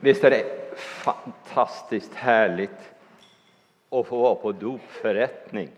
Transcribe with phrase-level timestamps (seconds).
[0.00, 2.94] Visst är det fantastiskt härligt
[3.90, 5.68] att få vara på dopförrättning?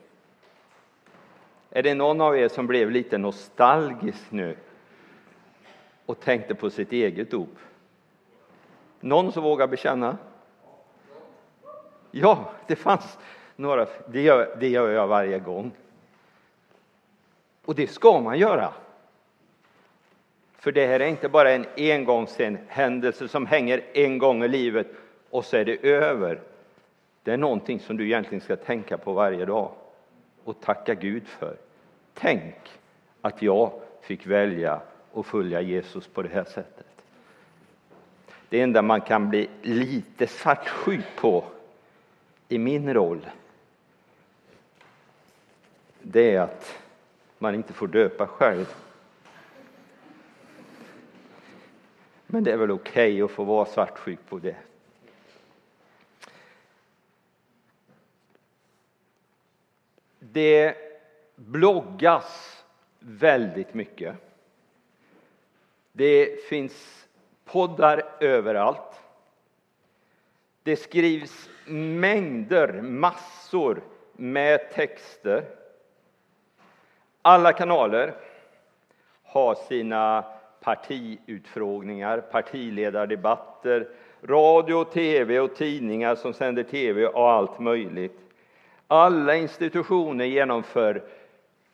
[1.70, 4.56] Är det någon av er som blev lite nostalgisk nu
[6.06, 7.58] och tänkte på sitt eget dop?
[9.00, 10.18] Någon som vågar bekänna?
[12.10, 13.18] Ja, det fanns
[13.56, 13.86] några.
[14.08, 15.72] Det gör, det gör jag varje gång.
[17.64, 18.72] Och det ska man göra.
[20.58, 24.86] För det här är inte bara en engångshändelse som hänger en gång i livet
[25.30, 26.40] och så är det över.
[27.22, 29.70] Det är någonting som du egentligen ska tänka på varje dag
[30.44, 31.56] och tacka Gud för.
[32.14, 32.54] Tänk
[33.20, 34.80] att jag fick välja
[35.14, 36.86] att följa Jesus på det här sättet.
[38.48, 41.44] Det enda man kan bli lite svartsjuk på
[42.48, 43.26] i min roll
[46.12, 46.78] det är att
[47.38, 48.74] man inte får döpa själv.
[52.30, 54.56] Men det är väl okej okay att få vara svartsjuk på det.
[60.18, 60.76] Det
[61.34, 62.64] bloggas
[62.98, 64.16] väldigt mycket.
[65.92, 67.08] Det finns
[67.44, 69.00] poddar överallt.
[70.62, 75.44] Det skrivs mängder, massor med texter.
[77.22, 78.14] Alla kanaler
[79.22, 83.88] har sina partiutfrågningar, partiledardebatter,
[84.22, 88.18] radio, tv och tidningar som sänder tv och allt möjligt.
[88.86, 91.02] Alla institutioner genomför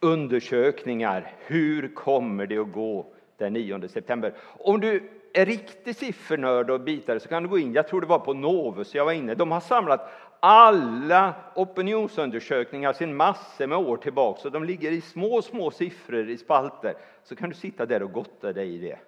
[0.01, 1.33] undersökningar.
[1.47, 3.07] Hur kommer det att gå
[3.39, 4.33] den 9 september?
[4.59, 8.07] Om du är riktig siffernörd och bitare så kan du gå in, jag tror det
[8.07, 10.11] var på Novus jag var inne, de har samlat
[10.47, 14.41] alla opinionsundersökningar sedan massor med år tillbaka.
[14.41, 16.95] Så de ligger i små, små siffror i spalter.
[17.23, 18.98] Så kan du sitta där och gotta dig i det.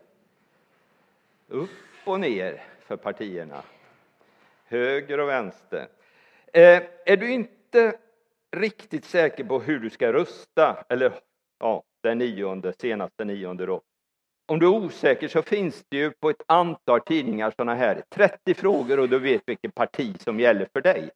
[1.48, 1.70] Upp
[2.05, 3.62] och ner för partierna.
[4.64, 5.89] Höger och vänster.
[6.53, 7.97] Eh, är du inte
[8.57, 11.13] riktigt säker på hur du ska rösta, eller
[11.58, 13.83] ja, den nionde, senaste nionde då.
[14.47, 18.55] Om du är osäker så finns det ju på ett antal tidningar sådana här 30
[18.55, 21.11] frågor och du vet vilket parti som gäller för dig.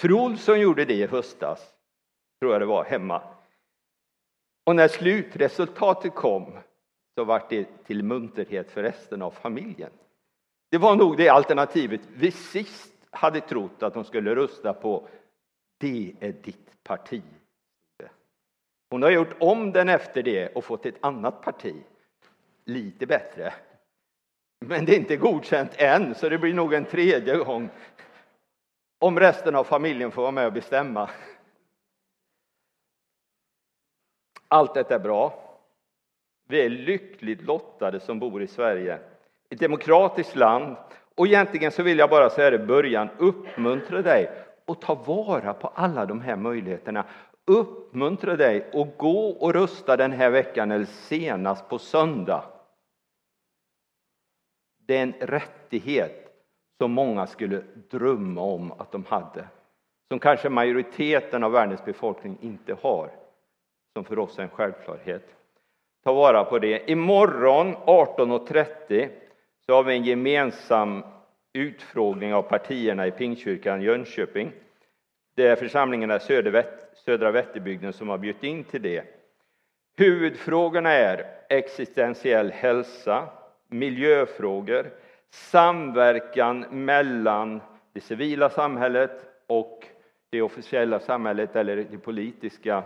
[0.00, 1.74] Fru Olsson gjorde det i höstas,
[2.40, 3.22] tror jag det var, hemma.
[4.64, 6.58] Och när slutresultatet kom
[7.14, 9.90] så var det till munterhet för resten av familjen.
[10.70, 15.08] Det var nog det alternativet vi sist hade trott att de skulle rösta på.
[15.78, 17.22] Det är ditt parti.
[18.90, 21.74] Hon har gjort om den efter det och fått ett annat parti.
[22.64, 23.54] Lite bättre.
[24.60, 27.68] Men det är inte godkänt än, så det blir nog en tredje gång
[29.04, 31.10] om resten av familjen får vara med och bestämma.
[34.48, 35.34] Allt detta är bra.
[36.48, 38.98] Vi är lyckligt lottade som bor i Sverige,
[39.50, 40.76] ett demokratiskt land.
[41.14, 44.30] Och egentligen så vill jag bara säga i början, uppmuntra dig
[44.64, 47.04] och ta vara på alla de här möjligheterna.
[47.44, 52.44] Uppmuntra dig att gå och rösta den här veckan eller senast på söndag.
[54.86, 56.23] Det är en rättighet
[56.78, 59.48] som många skulle drömma om att de hade.
[60.08, 63.10] Som kanske majoriteten av världens befolkning inte har.
[63.92, 65.34] Som för oss är en självklarhet.
[66.04, 66.90] Ta vara på det.
[66.90, 69.08] Imorgon 18.30
[69.66, 71.02] så har vi en gemensam
[71.52, 74.52] utfrågning av partierna i Pingstkyrkan Jönköping.
[75.36, 76.20] Det är församlingarna i
[76.94, 79.04] södra Vätterbygden som har bjudit in till det.
[79.96, 83.28] Huvudfrågorna är existentiell hälsa,
[83.68, 84.90] miljöfrågor,
[85.34, 87.60] samverkan mellan
[87.92, 89.10] det civila samhället
[89.46, 89.86] och
[90.30, 92.82] det officiella samhället eller det politiska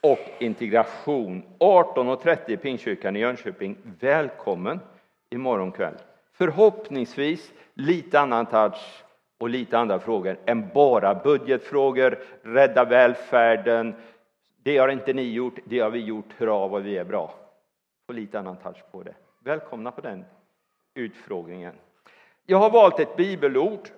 [0.00, 1.42] och integration.
[1.58, 3.76] 18.30 i Pingstkyrkan i Jönköping.
[4.00, 4.80] Välkommen
[5.30, 5.94] imorgon kväll.
[6.32, 9.04] Förhoppningsvis lite annan touch
[9.38, 13.94] och lite andra frågor än bara budgetfrågor, rädda välfärden.
[14.62, 17.34] Det har inte ni gjort, det har vi gjort, hurra vad vi är bra.
[18.08, 19.14] Och lite annan touch på det.
[19.44, 20.24] Välkomna på den
[20.94, 21.74] utfrågningen.
[22.46, 23.88] Jag har valt ett bibelord,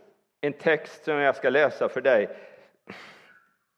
[0.40, 2.28] en text som jag ska läsa för dig.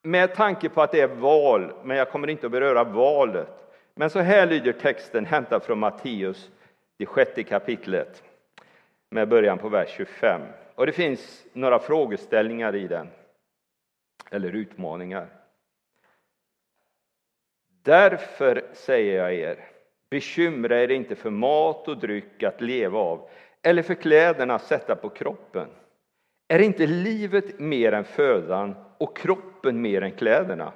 [0.03, 3.49] Med tanke på att det är val, men jag kommer inte att beröra valet.
[3.95, 6.51] Men så här lyder texten hämtad från Matteus,
[6.97, 8.23] det sjätte kapitlet,
[9.11, 10.41] med början på vers 25.
[10.75, 13.09] Och det finns några frågeställningar i den,
[14.31, 15.29] eller utmaningar.
[17.83, 19.69] Därför säger jag er,
[20.11, 23.29] Bekymra er inte för mat och dryck att leva av
[23.63, 25.69] eller för kläderna att sätta på kroppen.
[26.49, 30.73] Är inte livet mer än födan och kroppen mer än kläderna?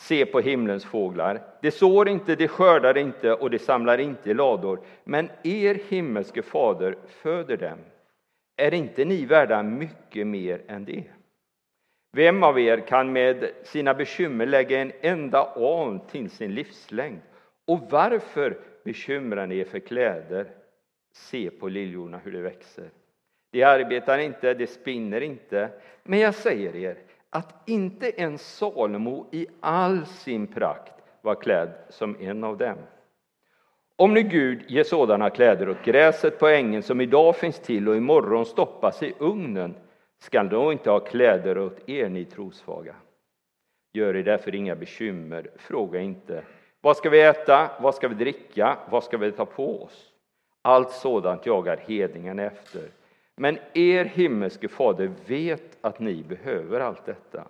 [0.00, 1.42] Se på himlens fåglar.
[1.62, 4.80] De sår inte, de skördar inte och de samlar inte i lador.
[5.04, 7.78] Men er himmelske fader föder dem.
[8.56, 11.04] Är inte ni värda mycket mer än det?
[12.12, 17.20] Vem av er kan med sina bekymmer lägga en enda an till sin livslängd?
[17.70, 20.50] Och varför bekymrar ni er för kläder?
[21.12, 22.90] Se på liljorna hur de växer.
[23.50, 25.70] De arbetar inte, de spinner inte.
[26.02, 26.98] Men jag säger er
[27.30, 32.78] att inte ens Salomo i all sin prakt var klädd som en av dem.
[33.96, 37.96] Om nu Gud ger sådana kläder åt gräset på ängen som idag finns till och
[37.96, 39.74] imorgon stoppas i ugnen,
[40.18, 42.94] skall då inte ha kläder åt er, ni trosvaga?
[43.92, 46.44] Gör er därför inga bekymmer, fråga inte
[46.80, 50.12] vad ska vi äta, vad ska vi dricka, vad ska vi ta på oss?
[50.62, 52.82] Allt sådant jagar hedningen efter.
[53.36, 57.44] Men er himmelske fader vet att ni behöver allt detta.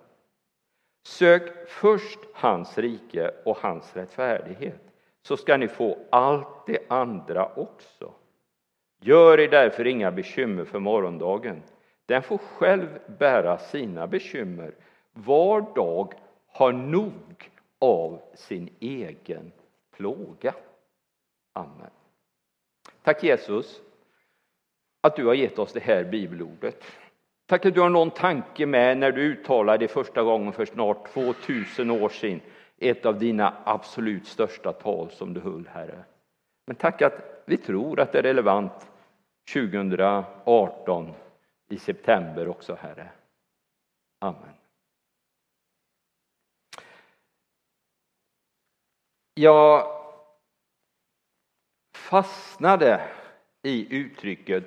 [1.07, 4.81] Sök först hans rike och hans rättfärdighet,
[5.21, 8.11] så ska ni få allt det andra också.
[9.01, 11.63] Gör er därför inga bekymmer för morgondagen.
[12.05, 14.73] Den får själv bära sina bekymmer.
[15.13, 16.13] Var dag
[16.47, 17.51] har nog
[17.81, 19.51] av sin egen
[19.91, 20.53] plåga.
[21.53, 21.89] Amen.
[23.03, 23.81] Tack Jesus
[25.01, 26.83] att du har gett oss det här bibelordet.
[27.45, 31.91] Tack att du har någon tanke med när du uttalade första gången för snart 2000
[31.91, 32.41] år sedan.
[32.77, 36.03] Ett av dina absolut största tal som du höll, Herre.
[36.67, 38.91] Men tack att vi tror att det är relevant
[39.53, 41.13] 2018
[41.69, 43.09] i september också, Herre.
[44.19, 44.60] Amen.
[49.41, 49.87] Jag
[51.95, 53.01] fastnade
[53.63, 54.63] i uttrycket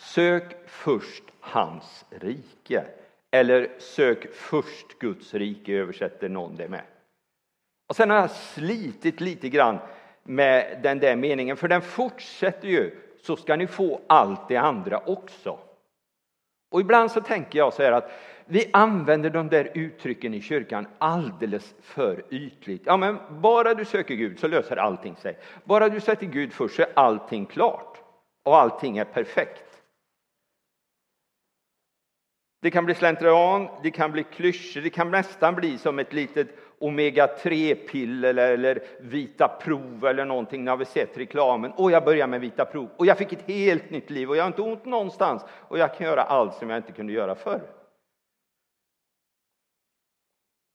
[0.00, 2.84] Sök först hans rike.
[3.30, 6.82] Eller sök först Guds rike, översätter någon det med.
[7.88, 9.78] Och sen har jag slitit lite grann
[10.22, 13.00] med den där meningen, för den fortsätter ju.
[13.22, 15.58] Så ska ni få allt det andra också.
[16.70, 18.10] Och ibland så tänker jag så här att
[18.46, 22.82] vi använder de där uttrycken i kyrkan alldeles för ytligt.
[22.86, 25.38] Ja, men bara du söker Gud så löser allting sig.
[25.64, 27.98] Bara du sätter Gud först så är allting klart
[28.44, 29.82] och allting är perfekt.
[32.60, 36.48] Det kan bli slentrian, det kan bli klyschor, det kan nästan bli som ett litet
[36.80, 40.64] omega-3-piller eller, vita prov eller någonting.
[40.64, 41.72] När vi sett reklamen.
[41.72, 44.42] Och jag började med vita prov och jag fick ett helt nytt liv och jag
[44.42, 47.60] har inte ont någonstans och jag kan göra allt som jag inte kunde göra förr.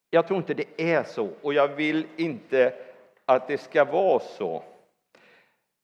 [0.10, 2.74] Jag tror inte det är så och jag vill inte
[3.26, 4.64] att det ska vara så.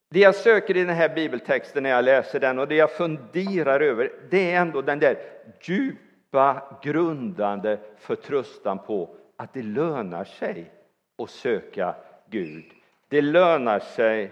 [0.10, 3.80] Det jag söker i den här bibeltexten när jag läser den och det jag funderar
[3.80, 5.18] över, det är ändå den där
[5.62, 10.72] djupa, grundande förtröstan på att det lönar sig
[11.18, 11.96] att söka
[12.30, 12.74] Gud.
[13.08, 14.32] Det lönar sig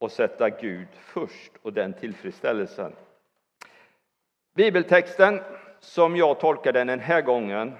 [0.00, 2.92] att sätta Gud först och den tillfredsställelsen.
[4.54, 5.40] Bibeltexten,
[5.80, 7.74] som jag tolkar den den här gången,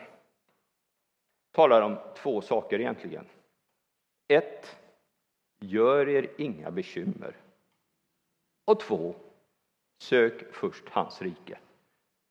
[1.52, 3.26] talar om två saker egentligen.
[4.28, 4.76] Ett,
[5.60, 7.36] gör er inga bekymmer.
[8.64, 9.14] Och två,
[9.98, 11.58] sök först hans rike.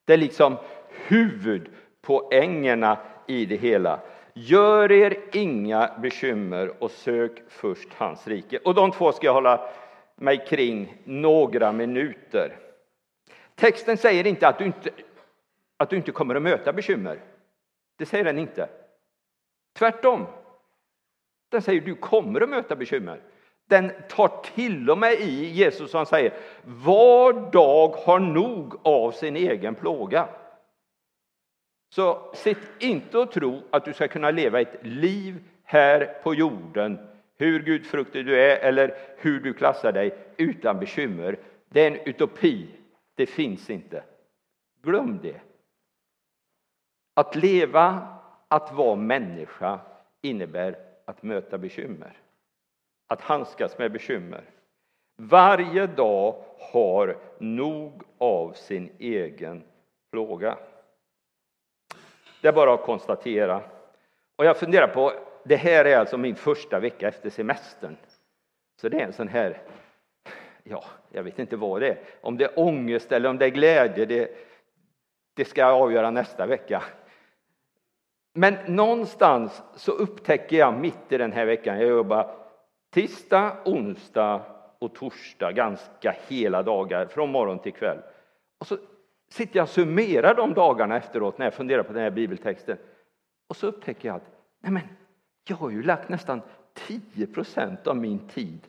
[0.05, 0.57] Det är liksom
[0.89, 3.99] huvudpoängerna i det hela.
[4.33, 8.57] Gör er inga bekymmer och sök först hans rike.
[8.57, 9.69] Och de två ska jag hålla
[10.15, 12.57] mig kring några minuter.
[13.55, 14.89] Texten säger inte att du inte,
[15.77, 17.19] att du inte kommer att möta bekymmer.
[17.97, 18.69] Det säger den inte.
[19.73, 20.25] Tvärtom.
[21.49, 23.21] Den säger att du kommer att möta bekymmer.
[23.65, 29.35] Den tar till och med i Jesus som säger var dag har nog av sin
[29.35, 30.27] egen plåga.
[31.93, 36.99] Så sitt inte och tro att du ska kunna leva ett liv här på jorden,
[37.37, 41.39] hur gudfruktig du är eller hur du klassar dig, utan bekymmer.
[41.69, 42.67] Det är en utopi.
[43.15, 44.03] Det finns inte.
[44.81, 45.41] Glöm det.
[47.13, 48.07] Att leva,
[48.47, 49.79] att vara människa,
[50.21, 52.17] innebär att möta bekymmer.
[53.07, 54.43] Att handskas med bekymmer.
[55.17, 59.63] Varje dag har nog av sin egen
[60.11, 60.57] plåga.
[62.43, 63.61] Det är bara att konstatera.
[64.35, 67.97] Och jag funderar på, det här är alltså min första vecka efter semestern.
[68.81, 69.61] Så det är en sån här,
[70.63, 71.97] ja, jag vet inte vad det är.
[72.21, 74.31] Om det är ångest eller om det är glädje, det,
[75.33, 76.83] det ska jag avgöra nästa vecka.
[78.33, 82.35] Men någonstans så upptäcker jag mitt i den här veckan, jag jobbar
[82.93, 84.41] tisdag, onsdag
[84.79, 87.99] och torsdag ganska hela dagar från morgon till kväll.
[88.59, 88.77] Och så
[89.33, 92.77] sitter jag och summerar de dagarna efteråt när jag funderar på den här bibeltexten.
[93.47, 94.81] Och så upptäcker jag att nej men,
[95.47, 96.41] Jag har ju lagt nästan
[96.73, 98.67] 10 procent av min tid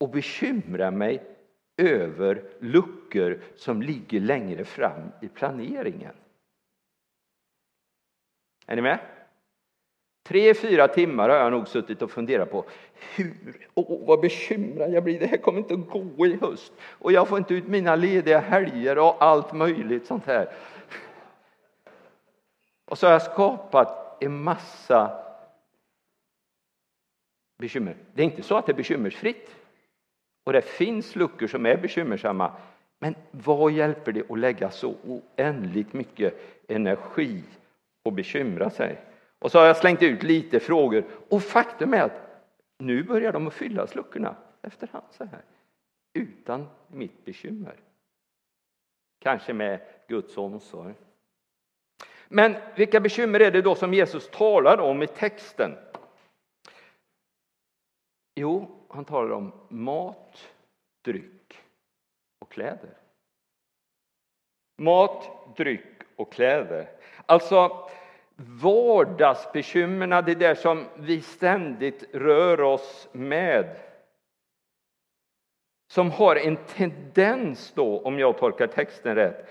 [0.00, 1.36] och bekymrar mig
[1.76, 6.14] över luckor som ligger längre fram i planeringen.
[8.66, 9.15] Är ni med?
[10.26, 12.64] Tre, fyra timmar har jag nog suttit och funderat på
[13.16, 13.34] hur,
[13.74, 17.28] åh, vad bekymrad jag blir, det här kommer inte att gå i höst och jag
[17.28, 20.48] får inte ut mina lediga helger och allt möjligt sånt här.
[22.84, 25.22] Och så har jag skapat en massa
[27.58, 27.96] bekymmer.
[28.14, 29.56] Det är inte så att det är bekymmersfritt.
[30.44, 32.52] Och det finns luckor som är bekymmersamma.
[32.98, 36.34] Men vad hjälper det att lägga så oändligt mycket
[36.68, 37.42] energi
[38.02, 38.98] och bekymra sig?
[39.38, 42.42] Och så har jag slängt ut lite frågor och faktum är att
[42.78, 45.42] nu börjar de att fyllas luckorna efterhand så här.
[46.12, 47.74] Utan mitt bekymmer.
[49.18, 50.94] Kanske med Guds omsorg.
[52.28, 55.76] Men vilka bekymmer är det då som Jesus talar om i texten?
[58.34, 60.48] Jo, han talar om mat,
[61.02, 61.62] dryck
[62.38, 62.96] och kläder.
[64.76, 66.88] Mat, dryck och kläder.
[67.26, 67.88] Alltså
[68.36, 73.76] vardagsbekymren, det där som vi ständigt rör oss med.
[75.88, 79.48] Som har en tendens då, om jag tolkar texten rätt,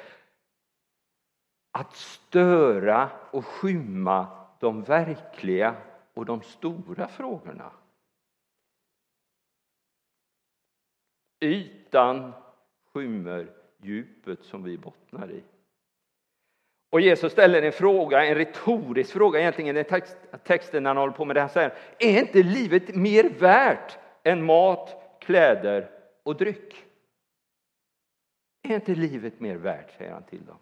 [1.72, 5.76] att störa och skymma de verkliga
[6.14, 7.72] och de stora frågorna.
[11.40, 12.34] Ytan
[12.94, 13.52] skymmer
[13.82, 15.44] djupet som vi bottnar i.
[16.90, 21.14] Och Jesus ställer en fråga, en retorisk fråga egentligen i text, texten när han håller
[21.14, 21.40] på med det.
[21.40, 25.90] Han säger, är inte livet mer värt än mat, kläder
[26.24, 26.76] och dryck?
[28.64, 30.58] Är inte livet mer värt, säger han till dem.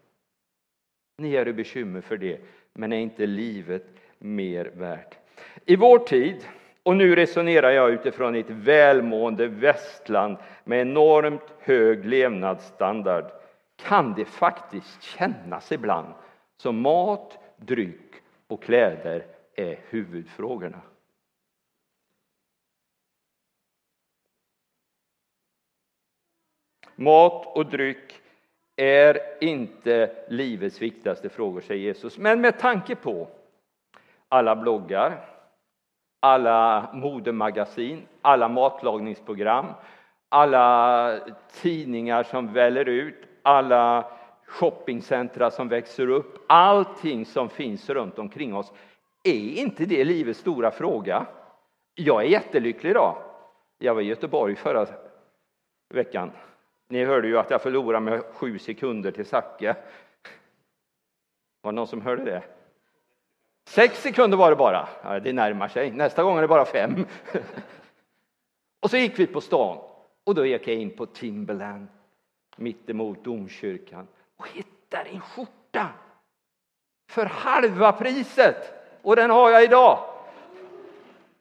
[1.18, 2.42] Ni är i bekymmer för det,
[2.74, 3.86] men är inte livet
[4.18, 5.18] mer värt?
[5.66, 6.46] I vår tid
[6.84, 13.32] och nu resonerar jag utifrån ett välmående västland med enormt hög levnadsstandard
[13.84, 16.14] kan det faktiskt kännas ibland
[16.58, 18.16] som mat, dryck
[18.48, 19.26] och kläder
[19.56, 20.82] är huvudfrågorna.
[26.96, 28.22] Mat och dryck
[28.76, 32.18] är inte livets viktigaste frågor, säger Jesus.
[32.18, 33.28] Men med tanke på
[34.30, 35.30] alla bloggar,
[36.20, 39.66] alla modemagasin, alla matlagningsprogram,
[40.30, 41.20] alla
[41.52, 44.12] tidningar som väller ut, alla
[44.46, 48.74] shoppingcentra som växer upp, allting som finns runt omkring oss.
[49.24, 51.26] Är inte det livets stora fråga?
[51.96, 53.18] Jag är jättelycklig idag.
[53.78, 54.88] Jag var i Göteborg förra
[55.94, 56.32] veckan.
[56.90, 59.76] Ni hörde ju att jag förlorade med sju sekunder till Zacke.
[61.62, 62.44] Var det någon som hörde det?
[63.70, 64.90] Sex sekunder var det bara.
[65.04, 65.92] Ja, det närmar sig.
[65.92, 67.06] Nästa gång är det bara fem.
[68.82, 69.78] och så gick vi på stan
[70.24, 71.88] och då gick jag in på Timberland
[72.58, 74.08] mittemot domkyrkan
[74.38, 75.90] och hittar en skjorta
[77.10, 78.74] för halva priset.
[79.02, 80.10] Och den har jag idag.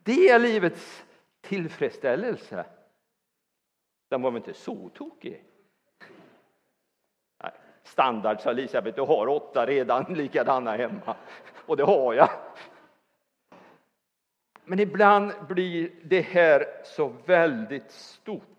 [0.03, 1.05] Det är livets
[1.41, 2.65] tillfredsställelse.
[4.09, 5.45] Den var väl inte så tokig?
[7.85, 11.17] Standard, sa Elisabet, du har åtta redan likadana hemma.
[11.67, 12.29] Och det har jag.
[14.65, 18.52] Men ibland blir det här så väldigt stort.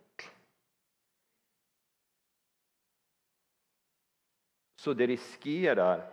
[4.83, 6.09] Så det riskerar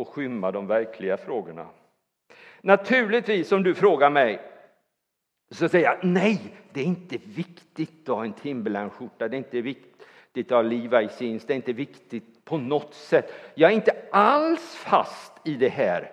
[0.00, 1.68] att skymma de verkliga frågorna.
[2.60, 4.52] Naturligtvis, om du frågar mig,
[5.50, 9.28] så säger jag nej, det är inte viktigt att ha en Timberland-skjorta.
[9.28, 11.46] Det är inte viktigt att ha Levi's jeans.
[11.46, 13.32] Det är inte viktigt på något sätt.
[13.54, 16.12] Jag är inte alls fast i det här.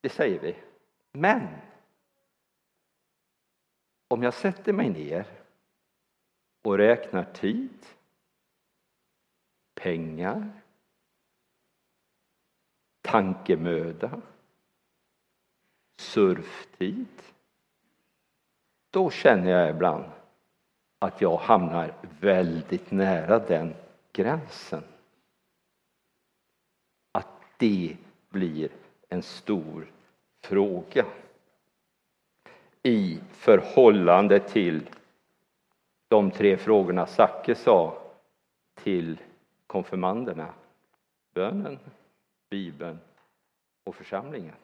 [0.00, 0.56] Det säger vi.
[1.12, 1.48] Men
[4.08, 5.26] om jag sätter mig ner
[6.62, 7.86] och räknar tid,
[9.82, 10.50] pengar,
[13.00, 14.20] tankemöda,
[15.96, 17.22] surftid.
[18.90, 20.04] Då känner jag ibland
[20.98, 23.74] att jag hamnar väldigt nära den
[24.12, 24.82] gränsen
[27.12, 27.96] Att det
[28.28, 28.70] blir
[29.08, 29.90] en stor
[30.42, 31.06] fråga
[32.82, 34.88] i förhållande till
[36.08, 38.02] de tre frågorna Zacke sa
[38.74, 39.18] till
[39.72, 40.54] konfirmanderna.
[41.34, 41.78] Bönen,
[42.50, 42.98] Bibeln
[43.84, 44.54] och församlingen.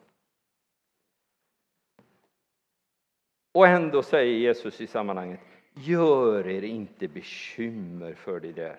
[3.52, 5.40] Och ändå säger Jesus i sammanhanget,
[5.74, 8.78] gör er inte bekymmer för det där.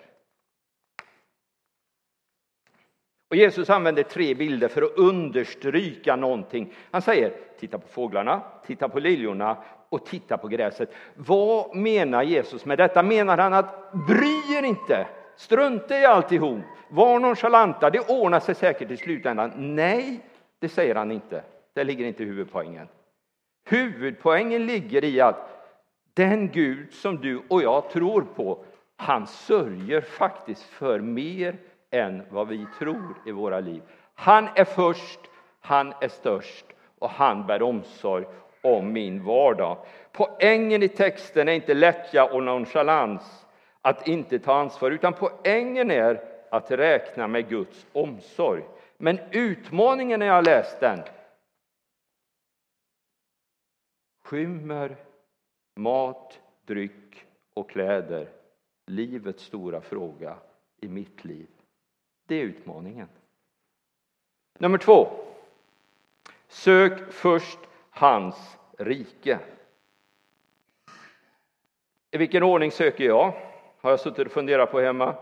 [3.28, 6.72] Och Jesus använder tre bilder för att understryka någonting.
[6.90, 10.94] Han säger titta på fåglarna, titta på liljorna och titta på gräset.
[11.14, 13.02] Vad menar Jesus med detta?
[13.02, 15.06] Menar han att bry er inte,
[15.40, 19.52] strunta i alltihop, var nonchalanta, det ordnar sig säkert i slutändan.
[19.56, 20.20] Nej,
[20.58, 21.42] det säger han inte.
[21.74, 22.88] Det ligger inte huvudpoängen.
[23.64, 25.66] Huvudpoängen ligger i att
[26.14, 28.64] den Gud som du och jag tror på,
[28.96, 31.56] han sörjer faktiskt för mer
[31.90, 33.82] än vad vi tror i våra liv.
[34.14, 35.20] Han är först,
[35.60, 36.66] han är störst
[36.98, 38.24] och han bär omsorg
[38.62, 39.76] om min vardag.
[40.12, 43.46] Poängen i texten är inte lättja och nonchalans,
[43.82, 48.64] att inte ta ansvar, utan poängen är att räkna med Guds omsorg.
[48.96, 51.02] Men utmaningen när jag läst den
[54.22, 54.96] skymmer
[55.76, 58.28] mat, dryck och kläder
[58.86, 60.36] livets stora fråga
[60.76, 61.48] i mitt liv.
[62.26, 63.08] Det är utmaningen.
[64.58, 65.08] Nummer två.
[66.48, 67.58] Sök först
[67.90, 69.38] hans rike.
[72.10, 73.49] I vilken ordning söker jag?
[73.80, 75.16] Har jag suttit och funderat på hemma.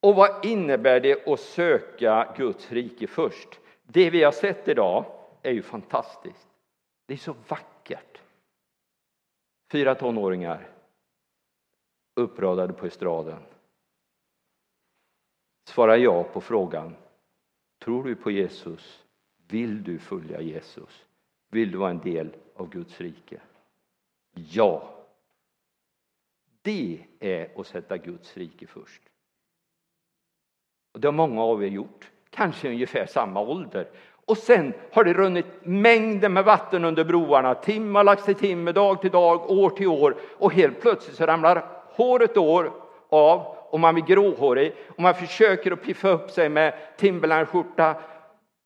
[0.00, 3.60] Och vad innebär det att söka Guds rike först?
[3.82, 5.04] Det vi har sett idag
[5.42, 6.48] är ju fantastiskt.
[7.06, 8.20] Det är så vackert.
[9.72, 10.68] Fyra tonåringar
[12.14, 13.42] uppradade på estraden.
[15.68, 16.96] Svara ja på frågan.
[17.78, 19.04] Tror du på Jesus?
[19.48, 21.06] Vill du följa Jesus?
[21.50, 23.40] Vill du vara en del av Guds rike?
[24.34, 24.93] Ja.
[26.64, 29.02] Det är att sätta Guds rike först.
[30.94, 33.88] Och det har många av er gjort, kanske ungefär samma ålder.
[34.26, 37.54] Och sen har det runnit mängder med vatten under broarna.
[37.54, 40.16] Timme har lagts till timme, dag till dag, år till år.
[40.38, 42.72] Och helt plötsligt så ramlar håret år
[43.08, 48.02] av och man blir gråhårig och man försöker att piffa upp sig med Timberland-skjorta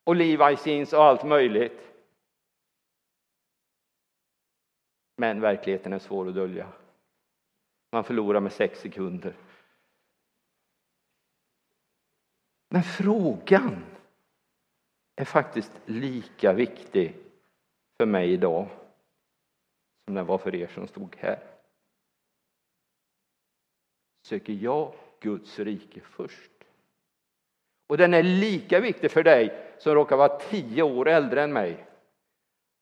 [0.05, 1.81] och Levi's jeans och allt möjligt.
[5.17, 6.67] Men verkligheten är svår att dölja.
[7.90, 9.37] Man förlorar med sex sekunder.
[12.69, 13.84] Men frågan
[15.17, 17.17] är faktiskt lika viktig
[17.97, 18.69] för mig idag
[20.04, 21.43] som den var för er som stod här.
[24.23, 26.50] Söker jag Guds rike först?
[27.86, 31.87] Och den är lika viktig för dig som råkar vara tio år äldre än mig.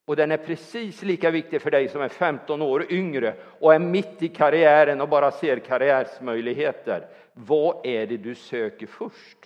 [0.06, 3.78] Och den är precis lika viktig för dig som är 15 år yngre och är
[3.78, 7.08] mitt i karriären och bara ser karriärsmöjligheter.
[7.32, 9.38] Vad är det du söker först?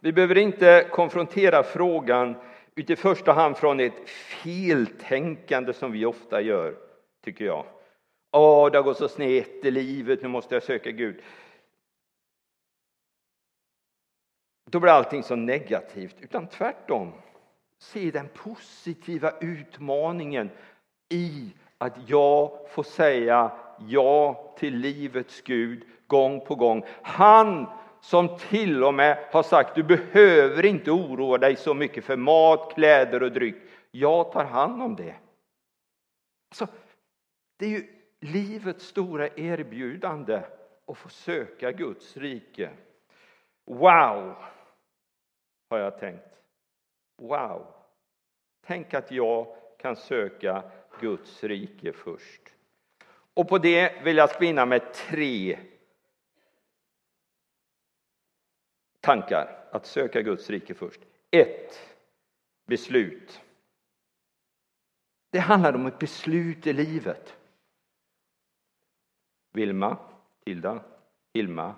[0.00, 2.36] Vi behöver inte konfrontera frågan
[2.74, 6.74] i första hand från ett feltänkande som vi ofta gör,
[7.24, 7.64] tycker jag.
[8.32, 11.22] Åh, det har gått så snett i livet, nu måste jag söka Gud.
[14.70, 17.12] Då blir allting så negativt, utan tvärtom.
[17.78, 20.50] Se den positiva utmaningen
[21.08, 23.52] i att jag får säga
[23.88, 26.84] ja till livets Gud gång på gång.
[27.02, 27.66] Han
[28.00, 32.74] som till och med har sagt du behöver inte oroa dig så mycket för mat,
[32.74, 33.56] kläder och dryck.
[33.90, 35.14] Jag tar hand om det.
[36.50, 36.66] Alltså,
[37.58, 40.42] det är ju livets stora erbjudande
[40.86, 42.70] att få söka Guds rike.
[43.64, 44.36] Wow,
[45.70, 46.42] har jag tänkt.
[47.16, 47.74] Wow.
[48.66, 52.54] Tänk att jag kan söka Guds rike först.
[53.34, 55.58] Och på det vill jag spinna med tre
[59.00, 61.00] tankar att söka Guds rike först.
[61.30, 61.78] Ett,
[62.66, 63.40] beslut.
[65.30, 67.37] Det handlar om ett beslut i livet.
[69.58, 69.96] Vilma,
[70.44, 70.80] Tilda,
[71.34, 71.74] Hilma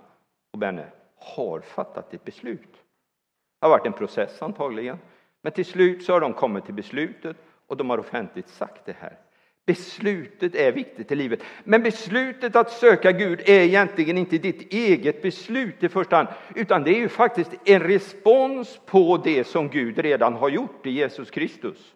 [0.53, 2.73] och Benne har fattat ett beslut.
[3.61, 4.99] Det har varit en process antagligen.
[5.43, 8.97] Men till slut så har de kommit till beslutet och de har offentligt sagt det
[8.99, 9.19] här.
[9.67, 11.43] Beslutet är viktigt i livet.
[11.65, 16.83] Men beslutet att söka Gud är egentligen inte ditt eget beslut i första hand, utan
[16.83, 21.31] det är ju faktiskt en respons på det som Gud redan har gjort i Jesus
[21.31, 21.95] Kristus.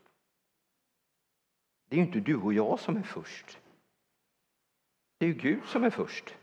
[1.89, 3.59] Det är ju inte du och jag som är först.
[5.25, 6.35] Det är ju Gud som är först.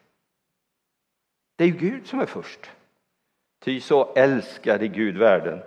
[1.55, 2.71] Det är ju Gud som är först.
[3.59, 5.61] Ty så älskade Gud världen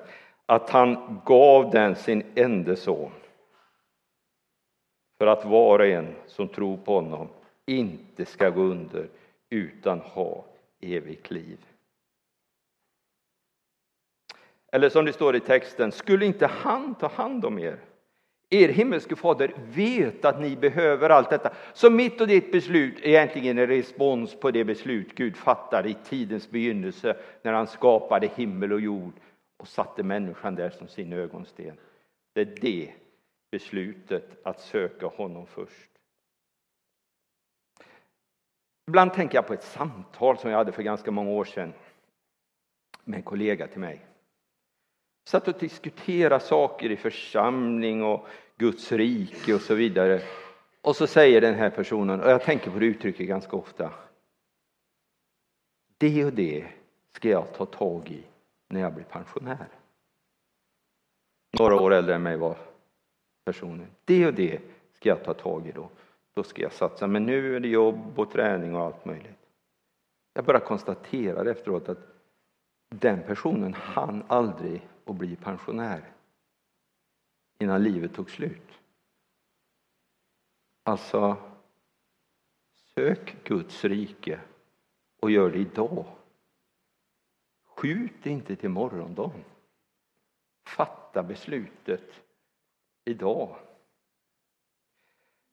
[0.47, 3.13] att han gav den sin enda son
[5.19, 7.29] för att var och en som tror på honom
[7.67, 9.09] inte ska gå under
[9.51, 10.45] utan ha
[10.81, 11.59] evigt liv.
[14.73, 17.79] Eller som det står i texten, skulle inte han ta hand om er?
[18.55, 21.55] Er himmelske fader vet att ni behöver allt detta.
[21.73, 25.97] Så mitt och ditt beslut är egentligen en respons på det beslut Gud fattade i
[26.05, 29.13] tidens begynnelse när han skapade himmel och jord
[29.57, 31.77] och satte människan där som sin ögonsten.
[32.35, 32.93] Det är det
[33.51, 35.91] beslutet att söka honom först.
[38.89, 41.73] Ibland tänker jag på ett samtal som jag hade för ganska många år sedan
[43.05, 44.07] med en kollega till mig.
[45.25, 48.27] Vi satt och diskuterade saker i församling och
[48.65, 50.23] Guds rike och så vidare.
[50.81, 53.91] Och så säger den här personen, och jag tänker på det uttrycket ganska ofta.
[55.99, 56.67] Det och det
[57.13, 58.25] ska jag ta tag i
[58.69, 59.69] när jag blir pensionär.
[61.59, 62.57] Några år äldre än mig var
[63.45, 63.87] personen.
[64.05, 64.61] Det och det
[64.93, 65.89] ska jag ta tag i då.
[66.35, 67.07] Då ska jag satsa.
[67.07, 69.47] Men nu är det jobb och träning och allt möjligt.
[70.35, 71.99] Jag bara konstaterar efteråt att
[72.89, 76.15] den personen hann aldrig att bli pensionär
[77.59, 78.81] innan livet tog slut.
[80.83, 81.37] Alltså,
[82.95, 84.41] sök Guds rike
[85.21, 86.07] och gör det idag.
[87.65, 89.45] Skjut inte till morgondagen.
[90.67, 92.23] Fatta beslutet
[93.05, 93.57] idag.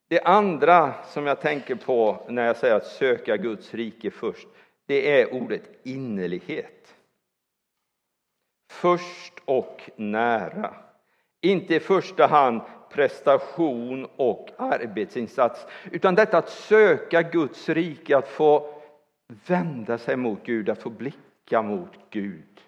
[0.08, 4.48] Det andra som jag tänker på när jag säger att söka Guds rike först,
[4.86, 6.96] det är ordet innerlighet.
[8.70, 10.91] Först och nära.
[11.42, 18.82] Inte i första hand prestation och arbetsinsats, utan detta att söka Guds rike, att få
[19.48, 22.62] vända sig mot Gud, att få blicka mot Gud.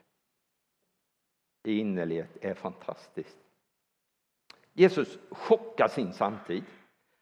[1.64, 3.38] I innerlighet är fantastiskt.
[4.74, 6.64] Jesus chockar sin samtid.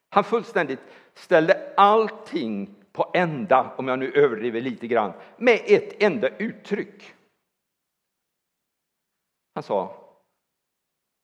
[0.09, 0.79] Han fullständigt
[1.13, 7.13] ställde allting på ända, om jag nu överdriver lite grann, med ett enda uttryck.
[9.53, 10.00] Han sa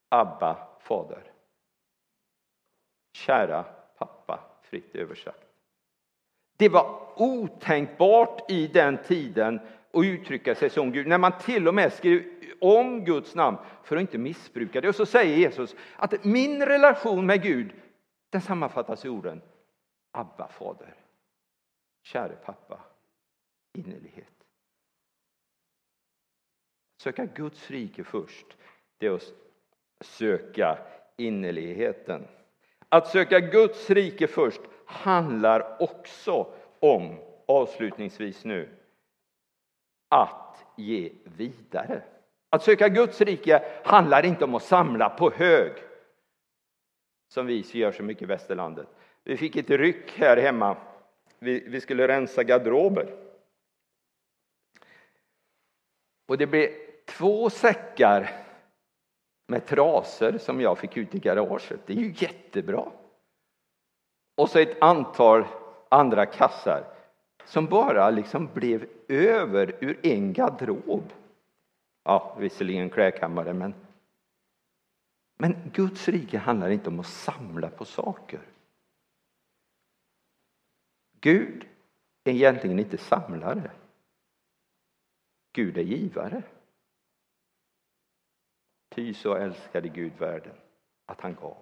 [0.10, 1.32] Abba, fader.
[3.14, 3.64] Kära
[3.98, 5.44] pappa, fritt översatt.
[6.58, 9.60] Det var otänkbart i den tiden
[9.94, 12.24] att uttrycka sig som Gud, när man till och med skrev
[12.62, 14.90] om Guds namn för att inte missbruka det.
[14.90, 17.74] Och så säger Jesus att min relation med Gud,
[18.30, 19.42] den sammanfattas i orden
[20.12, 20.96] Abba, fader.
[22.02, 22.80] Käre pappa,
[23.74, 24.46] innerlighet.
[26.98, 28.58] Söka Guds rike först,
[28.98, 29.34] det är att
[30.02, 30.78] söka
[31.18, 32.28] innerligheten.
[32.90, 38.70] Att söka Guds rike först handlar också om, avslutningsvis nu,
[40.10, 42.02] att ge vidare.
[42.50, 45.72] Att söka Guds rike handlar inte om att samla på hög,
[47.28, 48.88] som vi gör så mycket i västerlandet.
[49.24, 50.78] Vi fick ett ryck här hemma.
[51.40, 53.16] Vi, vi skulle rensa garderober.
[56.28, 56.70] Och det blev
[57.06, 58.47] två säckar
[59.48, 61.80] med trasor som jag fick ut i garaget.
[61.86, 62.92] Det är ju jättebra.
[64.36, 65.46] Och så ett antal
[65.90, 66.84] andra kassar
[67.46, 71.14] som bara liksom blev över ur en garderob.
[72.04, 73.74] Ja, visserligen klädkammare, men
[75.38, 78.40] men Guds rike handlar inte om att samla på saker.
[81.20, 81.68] Gud
[82.24, 83.72] är egentligen inte samlare.
[85.54, 86.44] Gud är givare.
[88.98, 90.54] Ty så älskade Gud världen
[91.06, 91.58] att han gav.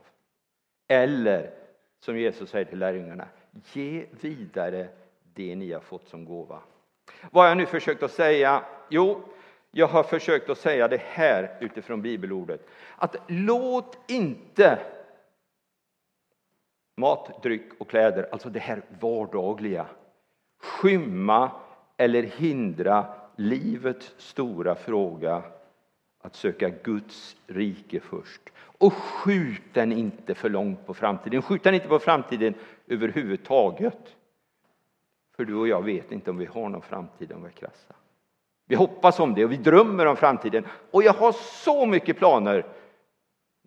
[0.87, 1.51] Eller
[1.99, 3.27] som Jesus säger till lärjungarna,
[3.73, 4.87] ge vidare
[5.33, 6.59] det ni har fått som gåva.
[7.31, 8.63] Vad har jag nu försökt att säga?
[8.89, 9.21] Jo,
[9.71, 12.67] jag har försökt att säga det här utifrån bibelordet.
[12.95, 14.79] Att låt inte
[16.97, 19.87] mat, dryck och kläder, alltså det här vardagliga,
[20.59, 21.51] skymma
[21.97, 25.43] eller hindra livets stora fråga
[26.25, 28.41] att söka Guds rike först.
[28.57, 31.41] Och skjut den inte för långt på framtiden.
[31.41, 32.53] Skjut den inte på framtiden
[32.87, 34.15] överhuvudtaget.
[35.35, 37.95] För du och jag vet inte om vi har någon framtid om vi är krassa.
[38.65, 40.65] Vi hoppas om det och vi drömmer om framtiden.
[40.91, 42.65] Och jag har så mycket planer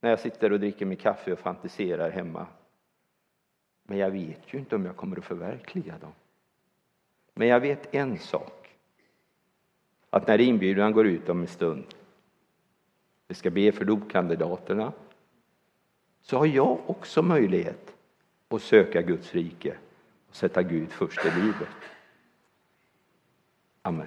[0.00, 2.46] när jag sitter och dricker min kaffe och fantiserar hemma.
[3.82, 6.12] Men jag vet ju inte om jag kommer att förverkliga dem.
[7.34, 8.76] Men jag vet en sak.
[10.10, 11.94] Att när inbjudan går ut om en stund,
[13.28, 14.92] vi ska be för dopkandidaterna,
[16.22, 17.94] så har jag också möjlighet
[18.48, 19.74] att söka Guds rike
[20.28, 21.68] och sätta Gud först i livet.
[23.82, 24.06] Amen.